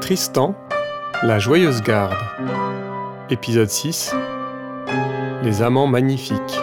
Tristan, 0.00 0.54
la 1.22 1.38
joyeuse 1.38 1.82
garde. 1.82 2.16
Épisode 3.30 3.68
6. 3.68 4.14
Les 5.42 5.62
amants 5.62 5.86
magnifiques. 5.86 6.58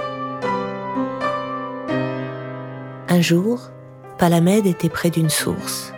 Un 3.08 3.22
jour, 3.22 3.70
Palamède 4.18 4.66
était 4.66 4.90
près 4.90 5.10
d'une 5.10 5.30
source, 5.30 5.94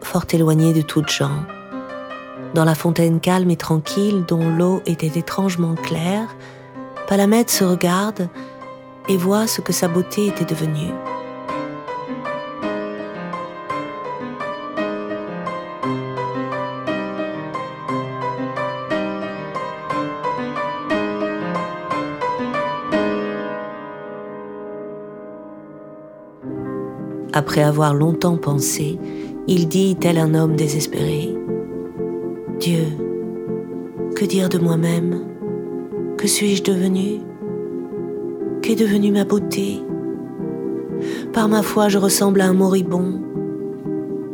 fort 0.00 0.26
éloignée 0.32 0.72
de 0.72 0.82
toutes 0.82 1.10
gens. 1.10 1.44
Dans 2.54 2.64
la 2.64 2.74
fontaine 2.74 3.18
calme 3.18 3.50
et 3.50 3.56
tranquille 3.56 4.24
dont 4.28 4.48
l'eau 4.48 4.80
était 4.86 5.18
étrangement 5.18 5.74
claire, 5.74 6.28
Palamède 7.08 7.50
se 7.50 7.64
regarde 7.64 8.28
et 9.08 9.16
voit 9.16 9.46
ce 9.46 9.60
que 9.60 9.72
sa 9.72 9.88
beauté 9.88 10.26
était 10.26 10.44
devenue. 10.44 10.92
Après 27.34 27.62
avoir 27.62 27.94
longtemps 27.94 28.36
pensé, 28.36 28.98
il 29.46 29.66
dit 29.66 29.96
tel 29.96 30.18
un 30.18 30.34
homme 30.34 30.54
désespéré, 30.54 31.34
Dieu, 32.60 32.84
que 34.14 34.26
dire 34.26 34.48
de 34.50 34.58
moi-même? 34.58 35.20
Que 36.18 36.28
suis-je 36.28 36.62
devenu? 36.62 37.20
Qu'est 38.60 38.76
devenue 38.76 39.10
ma 39.10 39.24
beauté? 39.24 39.80
Par 41.32 41.48
ma 41.48 41.62
foi, 41.62 41.88
je 41.88 41.98
ressemble 41.98 42.42
à 42.42 42.46
un 42.46 42.52
moribond. 42.52 43.20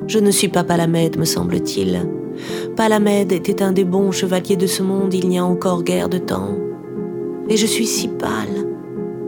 Je 0.09 0.19
ne 0.19 0.31
suis 0.33 0.49
pas 0.49 0.65
Palamède, 0.65 1.19
me 1.19 1.25
semble-t-il. 1.25 2.03
Palamède 2.77 3.31
était 3.31 3.63
un 3.63 3.73
des 3.73 3.85
bons 3.85 4.11
chevaliers 4.11 4.57
de 4.57 4.67
ce 4.67 4.83
monde 4.83 5.15
il 5.15 5.29
n'y 5.29 5.39
a 5.39 5.45
encore 5.45 5.85
guère 5.85 6.09
de 6.09 6.19
temps. 6.19 6.59
Et 7.49 7.57
je 7.57 7.67
suis 7.67 7.87
si 7.87 8.09
pâle 8.09 8.67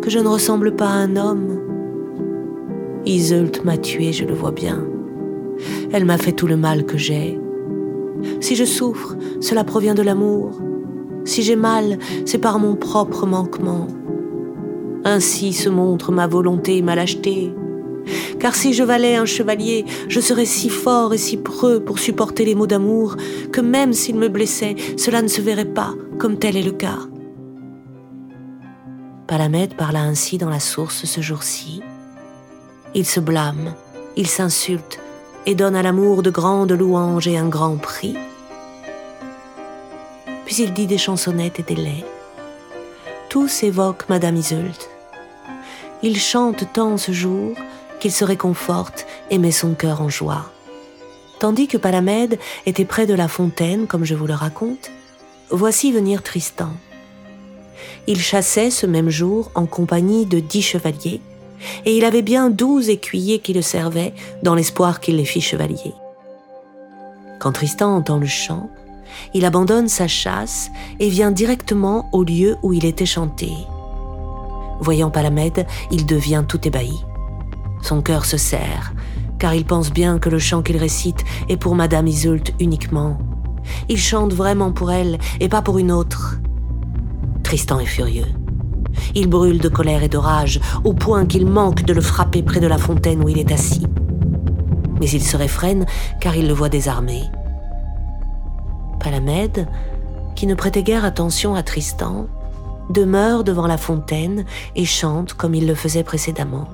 que 0.03 0.11
je 0.11 0.19
ne 0.19 0.29
ressemble 0.29 0.75
pas 0.75 0.89
à 0.89 0.99
un 0.99 1.17
homme. 1.17 1.70
Iseult 3.07 3.65
m'a 3.65 3.79
tué, 3.79 4.13
je 4.13 4.25
le 4.25 4.35
vois 4.35 4.53
bien. 4.53 4.85
Elle 5.93 6.05
m'a 6.05 6.19
fait 6.19 6.33
tout 6.33 6.47
le 6.47 6.57
mal 6.57 6.85
que 6.85 6.99
j'ai. 6.99 7.39
Si 8.41 8.57
je 8.57 8.65
souffre, 8.65 9.17
cela 9.41 9.65
provient 9.65 9.95
de 9.95 10.03
l'amour. 10.03 10.61
Si 11.25 11.43
j'ai 11.43 11.57
mal, 11.57 11.99
c'est 12.27 12.39
par 12.39 12.59
mon 12.59 12.77
propre 12.77 13.27
manquement. 13.27 13.87
Ainsi 15.05 15.53
se 15.53 15.69
montre 15.69 16.13
ma 16.13 16.27
volonté 16.27 16.77
et 16.77 16.83
ma 16.83 16.95
lâcheté. 16.95 17.53
Car 18.39 18.55
si 18.55 18.73
je 18.73 18.83
valais 18.83 19.17
un 19.17 19.27
chevalier, 19.27 19.85
je 20.09 20.21
serais 20.21 20.47
si 20.47 20.69
fort 20.69 21.15
et 21.15 21.19
si 21.19 21.37
preux 21.37 21.81
pour 21.81 21.99
supporter 21.99 22.45
les 22.45 22.55
maux 22.55 22.67
d'amour 22.67 23.17
que 23.53 23.61
même 23.61 23.93
s'il 23.93 24.17
me 24.17 24.29
blessait, 24.29 24.77
cela 24.97 25.23
ne 25.23 25.29
se 25.29 25.41
verrait 25.41 25.65
pas, 25.65 25.95
comme 26.19 26.39
tel 26.39 26.57
est 26.57 26.63
le 26.63 26.73
cas. 26.73 26.99
Palamède 29.27 29.77
parla 29.77 30.01
ainsi 30.01 30.39
dans 30.39 30.51
la 30.51 30.61
source 30.61 31.05
ce 31.05 31.21
jour-ci. 31.21 31.83
Il 32.93 33.07
se 33.07 33.21
blâme, 33.21 33.75
il 34.17 34.27
s'insulte 34.27 34.99
et 35.47 35.55
donne 35.55 35.77
à 35.77 35.83
l'amour 35.83 36.23
de 36.23 36.31
grandes 36.31 36.73
louanges 36.73 37.29
et 37.29 37.39
un 37.39 37.49
grand 37.49 37.77
prix. 37.77 38.17
Puis 40.45 40.57
il 40.57 40.75
dit 40.75 40.89
des 40.89 40.99
chansonnettes 40.99 41.61
et 41.61 41.63
des 41.63 41.77
laits. 41.77 42.05
Tous 43.29 43.63
évoquent 43.63 44.09
Madame 44.09 44.37
Iseult. 44.37 44.89
Il 46.03 46.19
chante 46.19 46.73
tant 46.73 46.97
ce 46.97 47.13
jour 47.13 47.55
qu'il 48.01 48.11
se 48.11 48.25
réconforte 48.25 49.07
et 49.31 49.39
met 49.39 49.53
son 49.53 49.75
cœur 49.75 50.03
en 50.03 50.09
joie. 50.09 50.51
Tandis 51.39 51.69
que 51.69 51.79
Palamède 51.79 52.41
était 52.67 52.85
près 52.85 53.07
de 53.07 53.15
la 53.15 53.29
fontaine, 53.29 53.87
comme 53.87 54.05
je 54.05 54.17
vous 54.17 54.27
le 54.27 54.35
raconte, 54.35 54.91
voici 55.51 55.93
venir 55.93 56.25
Tristan. 56.25 56.71
Il 58.09 58.21
chassait 58.21 58.71
ce 58.71 58.87
même 58.87 59.11
jour 59.11 59.53
en 59.55 59.67
compagnie 59.67 60.27
de 60.27 60.41
dix 60.41 60.63
chevaliers, 60.63 61.21
et 61.85 61.97
il 61.97 62.05
avait 62.05 62.23
bien 62.23 62.51
douze 62.51 62.89
écuyers 62.89 63.39
qui 63.39 63.53
le 63.53 63.63
servaient, 63.63 64.15
dans 64.43 64.55
l'espoir 64.55 65.01
qu'il 65.01 65.17
les 65.17 65.25
fît 65.25 65.41
chevaliers. 65.41 65.95
Quand 67.39 67.53
Tristan 67.53 67.97
entend 67.97 68.19
le 68.19 68.27
chant, 68.27 68.69
il 69.35 69.45
abandonne 69.45 69.89
sa 69.89 70.09
chasse 70.09 70.71
et 70.99 71.09
vient 71.09 71.31
directement 71.31 72.09
au 72.13 72.23
lieu 72.23 72.57
où 72.63 72.73
il 72.73 72.85
était 72.85 73.07
chanté. 73.07 73.53
Voyant 74.81 75.11
Palamède, 75.11 75.67
il 75.91 76.07
devient 76.07 76.45
tout 76.47 76.67
ébahi. 76.67 77.05
Son 77.83 78.03
cœur 78.03 78.25
se 78.25 78.37
serre, 78.37 78.93
car 79.39 79.55
il 79.55 79.65
pense 79.65 79.91
bien 79.91 80.19
que 80.19 80.29
le 80.29 80.39
chant 80.39 80.63
qu'il 80.63 80.77
récite 80.77 81.25
est 81.49 81.57
pour 81.57 81.75
Madame 81.75 82.07
Iseult 82.07 82.53
uniquement. 82.61 83.19
Il 83.89 83.99
chante 83.99 84.33
vraiment 84.33 84.73
pour 84.73 84.91
elle 84.91 85.19
et 85.41 85.49
pas 85.49 85.63
pour 85.63 85.79
une 85.79 85.93
autre. 85.93 86.37
Tristan 87.43 87.81
est 87.81 87.87
furieux. 87.87 88.27
Il 89.15 89.29
brûle 89.29 89.59
de 89.59 89.69
colère 89.69 90.03
et 90.03 90.09
de 90.09 90.19
rage, 90.19 90.61
au 90.85 90.93
point 90.93 91.27
qu'il 91.27 91.47
manque 91.47 91.85
de 91.85 91.93
le 91.93 92.01
frapper 92.01 92.43
près 92.43 92.61
de 92.61 92.67
la 92.67 92.79
fontaine 92.79 93.23
où 93.25 93.29
il 93.29 93.39
est 93.39 93.53
assis. 93.53 93.87
Mais 95.01 95.09
il 95.09 95.23
se 95.23 95.37
réfrène 95.37 95.87
car 96.21 96.37
il 96.37 96.47
le 96.47 96.55
voit 96.55 96.69
désarmé. 96.69 97.23
Palamède, 99.03 99.67
qui 100.37 100.47
ne 100.47 100.55
prêtait 100.55 100.83
guère 100.83 101.05
attention 101.05 101.55
à 101.55 101.63
Tristan, 101.63 102.27
demeure 102.91 103.45
devant 103.45 103.67
la 103.67 103.79
fontaine 103.79 104.45
et 104.77 104.85
chante 104.85 105.35
comme 105.35 105.55
il 105.55 105.67
le 105.67 105.75
faisait 105.75 106.05
précédemment. 106.05 106.69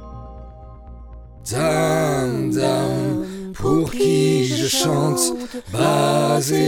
Pour 3.54 3.90
qui 3.90 4.44
je 4.44 4.66
chante, 4.66 5.32
bas 5.72 6.40
je. 6.40 6.66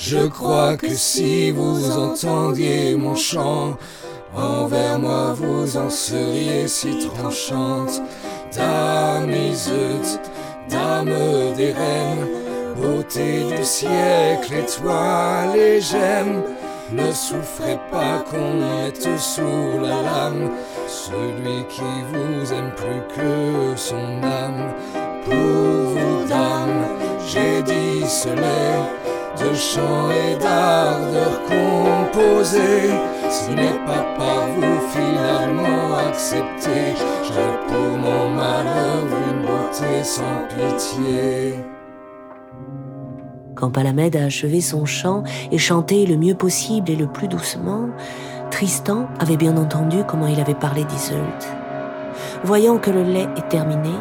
Je 0.00 0.28
crois 0.28 0.76
que 0.76 0.94
si 0.94 1.50
vous 1.50 1.90
entendiez 1.90 2.94
mon 2.94 3.16
chant, 3.16 3.76
envers 4.32 4.96
moi 5.00 5.34
vous 5.34 5.76
en 5.76 5.90
seriez 5.90 6.68
si 6.68 7.08
tranchante. 7.08 8.00
Dame 8.56 9.32
Iseut, 9.32 10.20
dame 10.70 11.12
des 11.56 11.72
reines, 11.72 12.28
beauté 12.80 13.42
du 13.50 13.64
siècle, 13.64 14.54
étoile 14.54 15.56
et 15.56 15.80
j'aime. 15.80 16.44
Ne 16.92 17.10
souffrez 17.12 17.78
pas 17.90 18.24
qu'on 18.30 18.54
mette 18.54 19.18
sous 19.18 19.80
la 19.82 20.00
lame 20.02 20.50
celui 20.86 21.66
qui 21.68 21.82
vous 22.12 22.52
aime 22.52 22.70
plus 22.76 23.02
que 23.16 23.76
son 23.76 24.22
âme. 24.22 24.72
Pour 25.24 25.34
vous, 25.34 26.28
dame, 26.28 26.86
j'ai 27.26 27.62
dit 27.62 28.08
cela 28.08 28.86
Ce 33.30 33.50
n'est 33.50 33.78
pas 33.86 34.46
vous 34.56 34.80
finalement 34.90 35.96
accepté. 36.08 36.94
Pour 37.68 37.98
mon 37.98 38.30
malheur 38.30 39.04
une 39.30 39.42
beauté 39.42 40.02
sans 40.02 40.46
pitié. 40.48 41.54
Quand 43.54 43.70
Palamède 43.70 44.16
a 44.16 44.24
achevé 44.24 44.60
son 44.60 44.86
chant 44.86 45.24
et 45.52 45.58
chanté 45.58 46.06
le 46.06 46.16
mieux 46.16 46.34
possible 46.34 46.90
et 46.90 46.96
le 46.96 47.06
plus 47.06 47.28
doucement, 47.28 47.88
Tristan 48.50 49.06
avait 49.18 49.36
bien 49.36 49.56
entendu 49.56 49.98
comment 50.06 50.26
il 50.26 50.40
avait 50.40 50.54
parlé 50.54 50.84
d'Iseult. 50.84 51.16
Voyant 52.44 52.78
que 52.78 52.90
le 52.90 53.02
lait 53.02 53.28
est 53.36 53.48
terminé, 53.48 53.92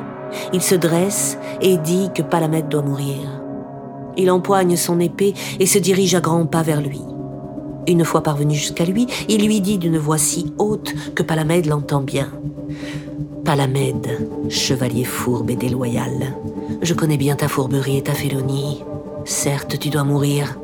il 0.53 0.61
se 0.61 0.75
dresse 0.75 1.37
et 1.61 1.77
dit 1.77 2.09
que 2.13 2.21
Palamède 2.21 2.69
doit 2.69 2.83
mourir. 2.83 3.46
Il 4.17 4.31
empoigne 4.31 4.75
son 4.75 4.99
épée 4.99 5.33
et 5.59 5.65
se 5.65 5.77
dirige 5.77 6.15
à 6.15 6.19
grands 6.19 6.45
pas 6.45 6.63
vers 6.63 6.81
lui. 6.81 7.01
Une 7.87 8.03
fois 8.03 8.21
parvenu 8.21 8.55
jusqu'à 8.55 8.83
lui, 8.83 9.07
il 9.29 9.45
lui 9.45 9.61
dit 9.61 9.77
d'une 9.77 9.97
voix 9.97 10.17
si 10.17 10.53
haute 10.57 10.93
que 11.15 11.23
Palamède 11.23 11.67
l'entend 11.67 12.01
bien. 12.01 12.29
Palamède, 13.45 14.27
chevalier 14.49 15.05
fourbe 15.05 15.51
et 15.51 15.55
déloyal, 15.55 16.35
je 16.81 16.93
connais 16.93 17.17
bien 17.17 17.35
ta 17.35 17.47
fourberie 17.47 17.97
et 17.97 18.03
ta 18.03 18.13
félonie. 18.13 18.83
Certes, 19.23 19.79
tu 19.79 19.89
dois 19.89 20.03
mourir. 20.03 20.59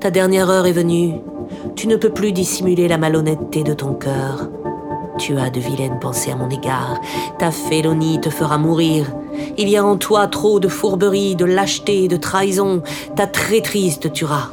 Ta 0.00 0.10
dernière 0.10 0.50
heure 0.50 0.66
est 0.66 0.72
venue. 0.72 1.14
Tu 1.76 1.86
ne 1.86 1.96
peux 1.96 2.10
plus 2.10 2.32
dissimuler 2.32 2.88
la 2.88 2.98
malhonnêteté 2.98 3.62
de 3.62 3.72
ton 3.72 3.94
cœur. 3.94 4.50
Tu 5.18 5.36
as 5.36 5.50
de 5.50 5.58
vilaines 5.58 5.98
pensées 5.98 6.30
à 6.30 6.36
mon 6.36 6.48
égard. 6.48 7.00
Ta 7.38 7.50
félonie 7.50 8.20
te 8.20 8.30
fera 8.30 8.56
mourir. 8.56 9.12
Il 9.56 9.68
y 9.68 9.76
a 9.76 9.84
en 9.84 9.96
toi 9.96 10.28
trop 10.28 10.60
de 10.60 10.68
fourberie, 10.68 11.34
de 11.34 11.44
lâcheté, 11.44 12.06
de 12.06 12.16
trahison. 12.16 12.82
Ta 13.16 13.26
traîtrise 13.26 13.98
te 13.98 14.06
tuera. 14.06 14.50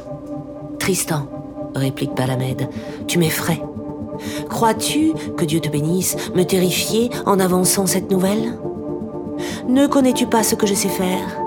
Tristan, 0.80 1.28
réplique 1.74 2.14
Palamède, 2.14 2.68
tu 3.06 3.18
m'effraies. 3.18 3.62
Crois-tu, 4.48 5.12
que 5.36 5.44
Dieu 5.44 5.60
te 5.60 5.68
bénisse, 5.68 6.16
me 6.34 6.42
terrifier 6.42 7.10
en 7.26 7.38
avançant 7.38 7.86
cette 7.86 8.10
nouvelle? 8.10 8.58
Ne 9.68 9.86
connais-tu 9.86 10.26
pas 10.26 10.42
ce 10.42 10.56
que 10.56 10.66
je 10.66 10.74
sais 10.74 10.88
faire? 10.88 11.40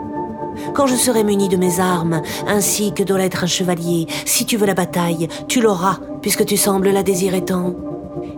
Quand 0.73 0.87
je 0.87 0.95
serai 0.95 1.23
muni 1.23 1.49
de 1.49 1.57
mes 1.57 1.79
armes, 1.79 2.21
ainsi 2.47 2.93
que 2.93 3.03
doit 3.03 3.17
l'être 3.17 3.43
un 3.43 3.47
chevalier, 3.47 4.07
si 4.25 4.45
tu 4.45 4.55
veux 4.55 4.67
la 4.67 4.73
bataille, 4.73 5.27
tu 5.47 5.61
l'auras, 5.61 5.99
puisque 6.21 6.45
tu 6.45 6.57
sembles 6.57 6.89
la 6.89 7.03
désirer 7.03 7.43
tant. 7.43 7.73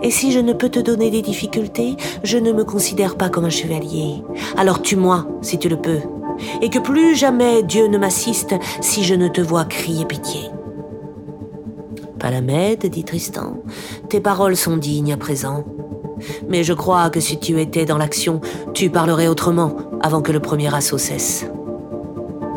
Et 0.04 0.12
si 0.12 0.32
je 0.32 0.40
ne 0.40 0.54
peux 0.54 0.70
te 0.70 0.80
donner 0.80 1.12
des 1.12 1.22
difficultés, 1.22 1.96
je 2.24 2.38
ne 2.38 2.52
me 2.52 2.64
considère 2.64 3.16
pas 3.16 3.30
comme 3.30 3.46
un 3.46 3.50
chevalier. 3.50 4.24
Alors 4.58 4.82
tue-moi, 4.82 5.28
si 5.42 5.60
tu 5.60 5.70
le 5.70 5.78
peux. 5.78 6.00
Et 6.62 6.70
que 6.70 6.80
plus 6.80 7.16
jamais 7.16 7.64
Dieu 7.64 7.88
ne 7.88 7.98
m'assiste 7.98 8.56
si 8.82 9.04
je 9.04 9.14
ne 9.14 9.28
te 9.28 9.42
vois 9.42 9.66
crier 9.66 10.06
pitié. 10.06 10.42
Palamède, 12.20 12.86
dit 12.86 13.04
Tristan, 13.04 13.58
tes 14.10 14.20
paroles 14.20 14.56
sont 14.56 14.78
dignes 14.78 15.14
à 15.14 15.18
présent. 15.18 15.66
Mais 16.48 16.64
je 16.64 16.74
crois 16.74 17.10
que 17.10 17.20
si 17.20 17.40
tu 17.40 17.60
étais 17.60 17.86
dans 17.86 17.98
l'action, 17.98 18.42
tu 18.74 18.90
parlerais 18.90 19.28
autrement 19.28 19.76
avant 20.02 20.22
que 20.22 20.32
le 20.32 20.40
premier 20.40 20.74
assaut 20.74 21.00
cesse. 21.00 21.46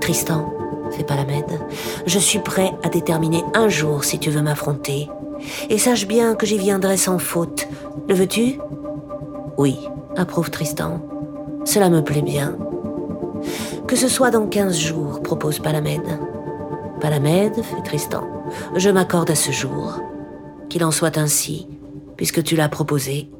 Tristan, 0.00 0.52
fait 0.90 1.04
Palamède, 1.04 1.60
je 2.06 2.18
suis 2.18 2.38
prêt 2.38 2.72
à 2.82 2.88
déterminer 2.88 3.42
un 3.54 3.68
jour 3.68 4.04
si 4.04 4.18
tu 4.18 4.30
veux 4.30 4.42
m'affronter. 4.42 5.08
Et 5.68 5.78
sache 5.78 6.06
bien 6.06 6.34
que 6.34 6.46
j'y 6.46 6.58
viendrai 6.58 6.96
sans 6.96 7.18
faute. 7.18 7.68
Le 8.08 8.14
veux-tu? 8.14 8.58
Oui, 9.56 9.78
approuve 10.16 10.50
Tristan. 10.50 11.00
Cela 11.64 11.90
me 11.90 12.02
plaît 12.02 12.22
bien. 12.22 12.56
Que 13.86 13.96
ce 13.96 14.08
soit 14.08 14.30
dans 14.30 14.46
quinze 14.46 14.78
jours, 14.78 15.22
propose 15.22 15.58
Palamède. 15.58 16.18
Palamède, 17.00 17.62
fait 17.62 17.82
Tristan, 17.82 18.24
je 18.76 18.90
m'accorde 18.90 19.30
à 19.30 19.34
ce 19.34 19.50
jour. 19.50 20.00
Qu'il 20.68 20.84
en 20.84 20.90
soit 20.90 21.18
ainsi, 21.18 21.68
puisque 22.16 22.42
tu 22.42 22.56
l'as 22.56 22.68
proposé. 22.68 23.30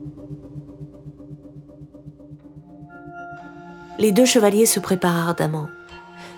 Les 3.98 4.12
deux 4.12 4.26
chevaliers 4.26 4.66
se 4.66 4.80
préparent 4.80 5.28
ardemment. 5.28 5.68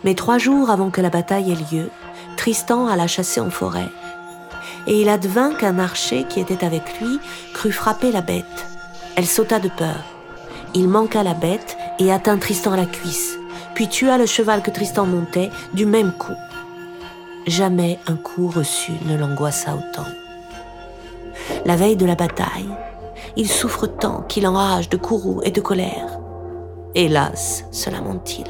Mais 0.04 0.14
trois 0.14 0.38
jours 0.38 0.70
avant 0.70 0.90
que 0.90 1.00
la 1.00 1.10
bataille 1.10 1.52
ait 1.52 1.74
lieu, 1.74 1.88
Tristan 2.36 2.86
alla 2.86 3.06
chasser 3.06 3.40
en 3.40 3.50
forêt. 3.50 3.88
Et 4.86 5.00
il 5.00 5.08
advint 5.08 5.54
qu'un 5.54 5.78
archer 5.78 6.24
qui 6.28 6.40
était 6.40 6.64
avec 6.64 7.00
lui 7.00 7.18
crut 7.54 7.72
frapper 7.72 8.12
la 8.12 8.20
bête. 8.20 8.66
Elle 9.16 9.26
sauta 9.26 9.58
de 9.58 9.68
peur. 9.68 10.04
Il 10.74 10.88
manqua 10.88 11.22
la 11.22 11.34
bête 11.34 11.76
et 11.98 12.12
atteint 12.12 12.38
Tristan 12.38 12.72
à 12.72 12.76
la 12.76 12.86
cuisse, 12.86 13.38
puis 13.74 13.88
tua 13.88 14.18
le 14.18 14.26
cheval 14.26 14.62
que 14.62 14.70
Tristan 14.70 15.06
montait 15.06 15.50
du 15.74 15.86
même 15.86 16.12
coup. 16.12 16.36
Jamais 17.46 17.98
un 18.06 18.16
coup 18.16 18.48
reçu 18.48 18.92
ne 19.06 19.16
l'angoissa 19.16 19.74
autant. 19.74 20.08
La 21.64 21.76
veille 21.76 21.96
de 21.96 22.06
la 22.06 22.14
bataille, 22.14 22.68
il 23.36 23.48
souffre 23.48 23.86
tant 23.86 24.22
qu'il 24.22 24.46
enrage 24.46 24.88
de 24.88 24.96
courroux 24.96 25.40
et 25.44 25.50
de 25.50 25.60
colère. 25.60 26.18
Hélas, 26.94 27.64
se 27.70 27.90
lament-il, 27.90 28.46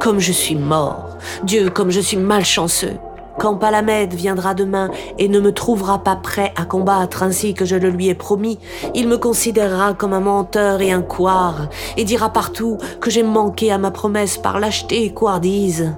comme 0.00 0.18
je 0.18 0.32
suis 0.32 0.56
mort, 0.56 1.16
Dieu, 1.44 1.70
comme 1.70 1.90
je 1.90 2.00
suis 2.00 2.16
malchanceux. 2.16 2.96
Quand 3.38 3.56
Palamède 3.56 4.14
viendra 4.14 4.54
demain 4.54 4.90
et 5.18 5.28
ne 5.28 5.40
me 5.40 5.52
trouvera 5.52 6.02
pas 6.02 6.16
prêt 6.16 6.52
à 6.56 6.64
combattre 6.64 7.22
ainsi 7.22 7.52
que 7.52 7.64
je 7.64 7.76
le 7.76 7.90
lui 7.90 8.08
ai 8.08 8.14
promis, 8.14 8.58
il 8.94 9.08
me 9.08 9.18
considérera 9.18 9.94
comme 9.94 10.12
un 10.12 10.20
menteur 10.20 10.80
et 10.80 10.92
un 10.92 11.02
couard, 11.02 11.68
et 11.96 12.04
dira 12.04 12.32
partout 12.32 12.78
que 13.00 13.10
j'ai 13.10 13.22
manqué 13.22 13.72
à 13.72 13.78
ma 13.78 13.90
promesse 13.90 14.38
par 14.38 14.60
lâcheté 14.60 15.04
et 15.04 15.12
couardise. 15.12 15.94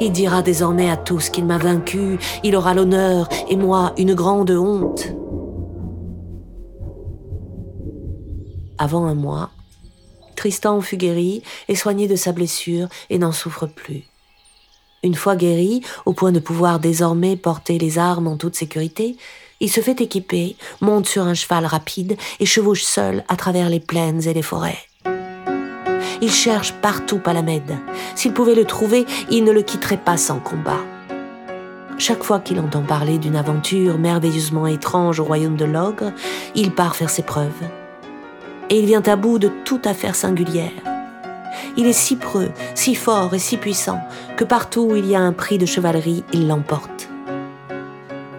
Il 0.00 0.12
dira 0.12 0.42
désormais 0.42 0.90
à 0.90 0.96
tous 0.96 1.30
qu'il 1.30 1.44
m'a 1.44 1.58
vaincu, 1.58 2.18
il 2.42 2.56
aura 2.56 2.74
l'honneur 2.74 3.28
et 3.48 3.56
moi 3.56 3.92
une 3.96 4.14
grande 4.14 4.50
honte. 4.50 5.14
Avant 8.78 9.06
un 9.06 9.14
mois, 9.14 9.50
Tristan 10.34 10.80
fut 10.80 10.96
guéri 10.96 11.42
et 11.68 11.76
soigné 11.76 12.08
de 12.08 12.16
sa 12.16 12.32
blessure 12.32 12.88
et 13.10 13.18
n'en 13.18 13.30
souffre 13.30 13.66
plus. 13.66 14.11
Une 15.02 15.14
fois 15.14 15.36
guéri, 15.36 15.82
au 16.06 16.12
point 16.12 16.32
de 16.32 16.38
pouvoir 16.38 16.78
désormais 16.78 17.36
porter 17.36 17.78
les 17.78 17.98
armes 17.98 18.28
en 18.28 18.36
toute 18.36 18.54
sécurité, 18.54 19.16
il 19.60 19.70
se 19.70 19.80
fait 19.80 20.00
équiper, 20.00 20.56
monte 20.80 21.06
sur 21.06 21.24
un 21.24 21.34
cheval 21.34 21.66
rapide 21.66 22.16
et 22.40 22.46
chevauche 22.46 22.82
seul 22.82 23.24
à 23.28 23.36
travers 23.36 23.68
les 23.68 23.80
plaines 23.80 24.26
et 24.26 24.34
les 24.34 24.42
forêts. 24.42 24.78
Il 26.20 26.30
cherche 26.30 26.72
partout 26.74 27.18
Palamède. 27.18 27.78
S'il 28.14 28.32
pouvait 28.32 28.54
le 28.54 28.64
trouver, 28.64 29.04
il 29.30 29.44
ne 29.44 29.52
le 29.52 29.62
quitterait 29.62 29.96
pas 29.96 30.16
sans 30.16 30.38
combat. 30.38 30.80
Chaque 31.98 32.22
fois 32.22 32.40
qu'il 32.40 32.60
entend 32.60 32.82
parler 32.82 33.18
d'une 33.18 33.36
aventure 33.36 33.98
merveilleusement 33.98 34.66
étrange 34.66 35.20
au 35.20 35.24
royaume 35.24 35.56
de 35.56 35.64
l'ogre, 35.64 36.12
il 36.54 36.72
part 36.72 36.96
faire 36.96 37.10
ses 37.10 37.22
preuves 37.22 37.50
et 38.72 38.78
il 38.78 38.86
vient 38.86 39.02
à 39.02 39.16
bout 39.16 39.38
de 39.38 39.50
toute 39.66 39.86
affaire 39.86 40.14
singulière. 40.14 40.91
Il 41.76 41.86
est 41.86 41.92
si 41.92 42.16
preux, 42.16 42.50
si 42.74 42.94
fort 42.94 43.34
et 43.34 43.38
si 43.38 43.56
puissant 43.56 44.00
que 44.36 44.44
partout 44.44 44.88
où 44.90 44.96
il 44.96 45.06
y 45.06 45.14
a 45.14 45.20
un 45.20 45.32
prix 45.32 45.58
de 45.58 45.66
chevalerie, 45.66 46.24
il 46.32 46.48
l'emporte. 46.48 47.08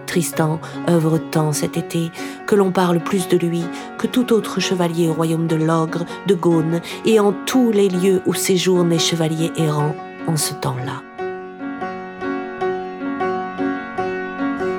Tristan 0.06 0.60
œuvre 0.88 1.18
tant 1.18 1.52
cet 1.52 1.76
été 1.76 2.12
que 2.46 2.54
l'on 2.54 2.70
parle 2.70 3.00
plus 3.00 3.26
de 3.26 3.36
lui 3.36 3.64
que 3.98 4.06
tout 4.06 4.32
autre 4.32 4.60
chevalier 4.60 5.08
au 5.08 5.12
royaume 5.12 5.48
de 5.48 5.56
l'ogre, 5.56 6.04
de 6.28 6.34
Gaune 6.34 6.80
et 7.04 7.18
en 7.18 7.32
tous 7.46 7.72
les 7.72 7.88
lieux 7.88 8.22
où 8.26 8.34
séjournent 8.34 8.90
les 8.90 8.98
chevaliers 9.00 9.50
errants 9.56 9.96
en 10.28 10.36
ce 10.36 10.54
temps-là. 10.54 11.02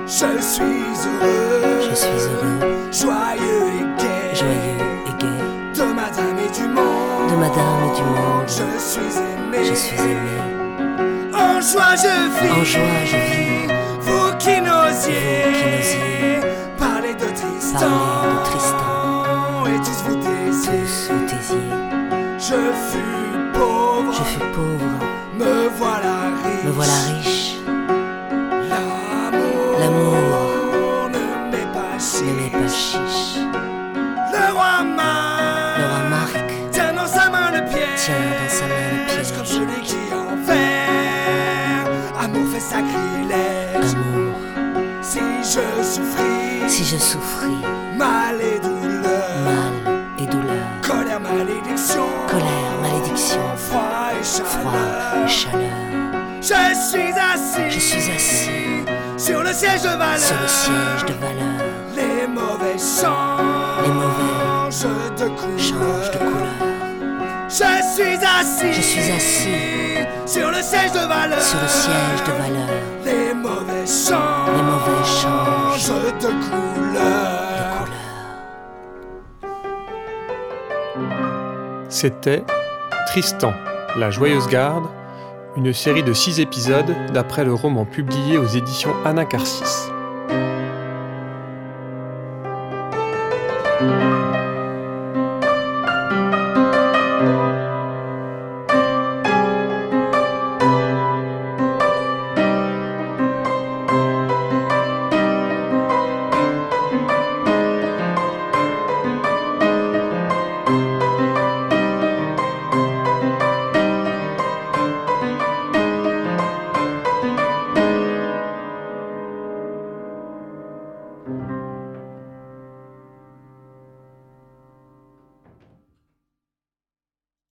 Je 0.08 0.42
suis 0.42 0.64
heureux, 0.64 1.82
Je 1.90 1.96
suis 1.96 2.08
heureux, 2.08 2.92
joyeux 2.92 3.68
et 3.80 4.02
gai. 4.02 4.36
joyeux 4.36 4.75
de 7.36 7.40
madame 7.40 7.84
et 7.92 7.96
du 7.96 8.04
monde, 8.04 8.48
je 8.48 8.80
suis 8.80 9.18
aimé. 9.18 9.66
je 9.68 9.74
suis 9.74 10.00
aimé. 10.00 10.38
En 11.34 11.60
joie 11.62 11.96
je 11.96 12.16
vis. 12.40 12.52
En 12.52 12.64
joie 12.64 13.04
je 13.06 13.18
vis. 13.18 13.74
Vous 14.02 14.38
qui 14.38 14.62
n'osiez 14.62 16.40
parler 16.78 17.14
de 17.14 17.26
Tristan. 17.26 17.80
Parler 17.80 18.34
de 18.34 18.44
Tristan. 18.50 19.66
Et 19.68 19.78
tous 19.86 20.04
vous 20.08 20.16
taisiez. 20.16 20.80
Tous 20.82 21.12
vous 21.12 21.26
taisiez. 21.28 21.70
Je 22.40 22.62
fus 22.90 23.54
pauvre. 23.54 24.14
Je 24.14 24.24
fus 24.24 24.40
pauvre, 24.54 25.00
Me 25.38 25.70
voilà 25.78 26.16
riche. 26.44 26.64
me 26.66 26.72
voilà 26.72 26.94
riche. 27.08 27.55
Tient 37.96 38.16
dans 38.16 38.50
sa 38.50 38.66
main 38.68 39.06
piège. 39.08 39.32
Comme 39.36 39.46
celui 39.46 39.82
qui 39.84 39.96
enferme. 40.14 41.94
Amour 42.20 42.48
fait 42.54 42.60
sacrilège? 42.60 43.94
Amour, 43.94 44.36
Si 45.02 45.20
je 45.20 45.84
souffris. 45.84 46.68
si 46.70 46.84
je 46.84 46.98
souffris, 46.98 47.62
Mal 47.98 48.36
et 48.42 48.60
douleur. 48.60 49.30
mal 49.46 49.96
et 50.20 50.26
douleur, 50.26 50.66
Colère, 50.82 51.20
malédiction. 51.20 52.06
colère, 52.28 52.74
malédiction, 52.82 53.40
Froid 53.56 54.12
et 54.20 54.24
froid 54.24 54.72
chaleur. 54.72 55.26
et 55.26 55.30
chaleur. 55.30 55.62
Je 56.42 56.76
suis 56.90 57.14
assis. 57.34 57.70
Je 57.70 57.80
suis 57.80 58.12
assis 58.12 58.86
Sur 59.18 59.42
le 59.44 59.54
siège 59.54 59.82
de 59.82 59.88
valeur. 59.90 60.20
sur 60.20 60.36
le 60.42 60.48
siège 60.48 61.06
de 61.08 61.14
valeur. 61.14 61.62
Les 61.96 62.28
mauvais 62.28 62.78
chants. 62.78 63.38
Les 63.84 63.92
mauvais 63.92 64.72
changent 64.72 65.16
de 65.20 65.28
couleur. 65.30 65.60
Change 65.60 66.12
de 66.12 66.18
couleur. 66.18 66.75
Je 67.58 67.62
suis 67.62 68.26
assis. 68.26 68.74
Je 68.74 68.82
suis 68.82 69.12
assis 69.12 70.06
sur 70.26 70.52
le 70.52 70.62
siège 70.62 70.92
de 70.92 71.08
valeur. 71.08 71.42
sur 71.42 71.62
le 71.62 71.68
siège 71.70 72.24
de 72.28 72.32
valeur. 72.34 72.70
Les 73.06 73.34
mauvais 73.34 73.88
chants. 73.88 74.52
Les 74.54 74.62
mauvais 74.62 75.06
changent 75.06 76.20
de 76.20 76.28
couleur. 76.50 77.88
C'était 81.88 82.44
Tristan, 83.08 83.54
la 83.96 84.12
Joyeuse 84.12 84.50
Garde, 84.50 84.88
une 85.56 85.72
série 85.72 86.04
de 86.04 86.12
six 86.12 86.42
épisodes 86.42 86.94
d'après 87.14 87.46
le 87.46 87.54
roman 87.54 87.86
publié 87.86 88.38
aux 88.38 88.48
éditions 88.48 88.94
Anacarsis. 89.06 89.90